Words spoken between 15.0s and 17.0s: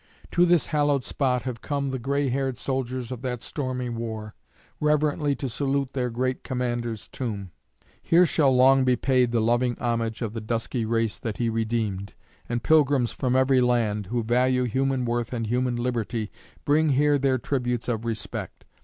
worth and human liberty, bring